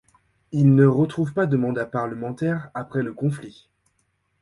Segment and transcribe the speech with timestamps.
[0.51, 3.69] Il ne retrouve pas de mandat parlementaire après le conflit.